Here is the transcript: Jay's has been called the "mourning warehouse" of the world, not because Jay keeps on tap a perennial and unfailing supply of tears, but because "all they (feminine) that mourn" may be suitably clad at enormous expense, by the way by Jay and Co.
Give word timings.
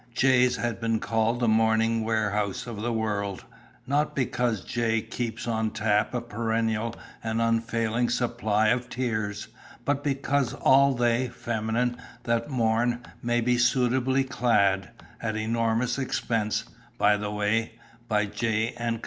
Jay's 0.15 0.55
has 0.55 0.73
been 0.77 0.99
called 0.99 1.39
the 1.39 1.47
"mourning 1.47 2.03
warehouse" 2.03 2.65
of 2.65 2.81
the 2.81 2.91
world, 2.91 3.45
not 3.85 4.15
because 4.15 4.65
Jay 4.65 4.99
keeps 4.99 5.47
on 5.47 5.69
tap 5.69 6.15
a 6.15 6.21
perennial 6.21 6.95
and 7.23 7.39
unfailing 7.39 8.09
supply 8.09 8.69
of 8.69 8.89
tears, 8.89 9.49
but 9.85 10.03
because 10.03 10.55
"all 10.55 10.95
they 10.95 11.27
(feminine) 11.27 11.97
that 12.23 12.49
mourn" 12.49 13.03
may 13.21 13.41
be 13.41 13.59
suitably 13.59 14.23
clad 14.23 14.89
at 15.21 15.35
enormous 15.35 15.99
expense, 15.99 16.63
by 16.97 17.15
the 17.15 17.29
way 17.29 17.73
by 18.07 18.25
Jay 18.25 18.73
and 18.77 18.95
Co. 18.95 18.99